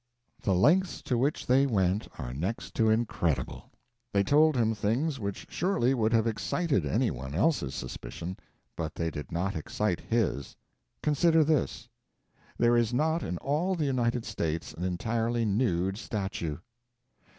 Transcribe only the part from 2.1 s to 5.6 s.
are next to incredible. They told him things which